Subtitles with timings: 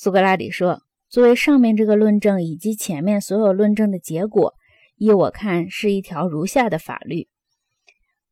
[0.00, 4.54] 苏格拉底说：“作为上面这个论证以及前面所有论证的结果，
[4.94, 7.26] 依我看是一条如下的法律。”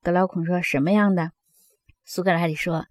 [0.00, 1.32] 格劳孔说：“什么样的？”
[2.06, 2.87] 苏格拉底说：“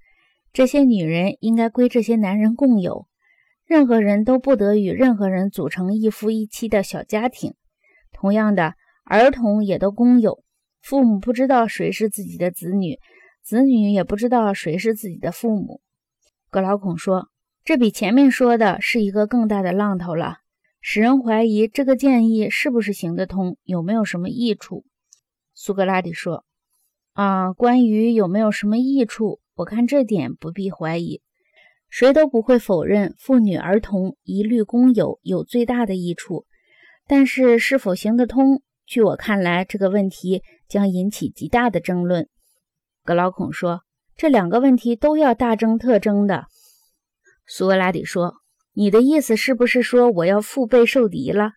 [0.51, 3.07] 这些女人应该归这些男人共有，
[3.63, 7.53] 任何人都不得与任何人组成一夫一妻的小家庭。
[8.11, 8.73] 同样的，
[9.05, 10.43] 儿童也都公有，
[10.81, 12.99] 父母不知道谁是自己的子女，
[13.41, 15.79] 子女也不知道谁是自己的父母。”
[16.51, 17.29] 格劳孔说。
[17.65, 20.37] 这比前面说的是一个更大的浪头了，
[20.81, 24.85] 使人怀疑这个建议是不是行得通，有没有什么益处？
[25.55, 26.45] 苏格拉底说
[27.13, 31.23] ：“啊，关于有没有什么益处，我看这点不必怀疑，
[31.89, 36.45] 谁都不会否认妇女儿童一律公有有最大的益处。
[37.07, 42.29] 但是是否行得通，据我看来，这个问题将引起极大的争论。”
[43.03, 43.81] 格劳孔说
[44.15, 46.45] ：“这两个问题都要大争特争的。”
[47.47, 48.35] 苏格拉底说
[48.73, 51.51] ：“你的意思是不是说我要腹背受敌了？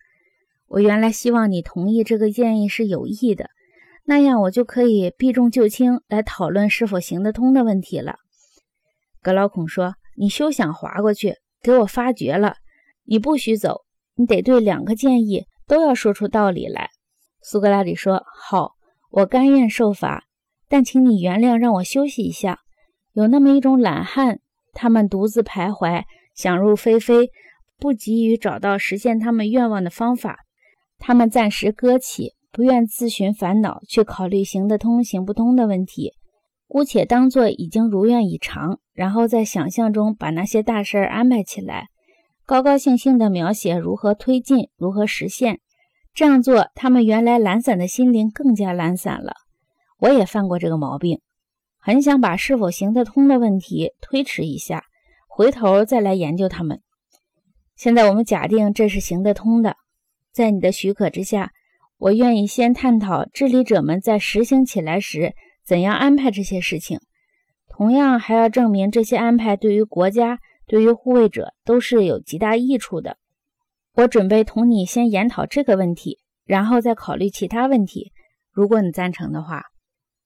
[0.66, 3.48] 我原来希望你同意这个建议是有益的，
[4.04, 8.16] 那样我就可以避重就轻来讨论是否行得通的问题了。”
[9.22, 12.56] 格劳孔说：“你休想划过去，给我发觉了！
[13.04, 13.82] 你不许走，
[14.14, 16.90] 你得对两个建议都要说出道理来。”
[17.42, 18.72] 苏格拉底说：“好，
[19.10, 20.24] 我甘愿受罚，
[20.68, 22.60] 但请你原谅，让我休息一下。
[23.12, 24.40] 有那么一种懒汉。”
[24.72, 27.30] 他们独自徘徊，想入非非，
[27.78, 30.40] 不急于找到实现他们愿望的方法。
[30.98, 36.12] 他们暂时搁起，不愿自寻烦恼，去考虑行得通行不通的问题，
[36.66, 41.88] 姑且当作已经如愿以偿，然后在想象中把那些大事儿安排起来，
[42.44, 45.60] 高高兴兴地描写如何推进，如何实现。
[46.14, 49.34] 这样做，他们原来懒散的心灵更加懒散了。
[50.00, 51.20] 我也犯过这个毛病。
[51.80, 54.84] 很想把是否行得通的问题推迟一下，
[55.28, 56.82] 回头再来研究它们。
[57.76, 59.76] 现在我们假定这是行得通的，
[60.32, 61.52] 在你的许可之下，
[61.96, 66.98] 我愿意先探讨治理者们在实行起来时怎样安排这些事情，
[67.68, 73.16] 同样还要证明这些安排对于国家、对于护卫者都是有极大益处的。
[73.94, 78.12] 我准备同你先研讨这个问题，然后再考虑其他问题。
[78.52, 79.62] 如果你赞成的话。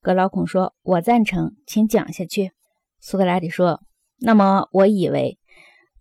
[0.02, 2.50] 格劳孔说：“我赞成，请讲下去。”
[2.98, 3.80] 苏格拉底说
[4.18, 5.38] ：“那么，我以为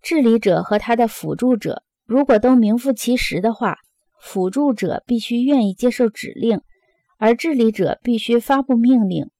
[0.02, 3.78] 治理者和他的辅助者如果都名副其实的话，
[4.20, 6.60] 辅助者必须愿意接受指令，
[7.16, 9.30] 而治理者必须发布命令。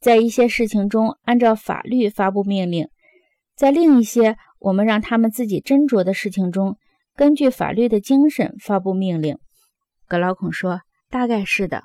[0.00, 2.86] 在一些事情中，按照法律发布命令；
[3.56, 6.78] 在另一些我们让他们自己斟酌的事情中，
[7.16, 9.38] 根据法律的精神发布命令。”
[10.06, 11.82] 格劳孔说：“大概是的。”